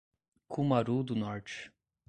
[0.47, 1.71] Cumaru do Norte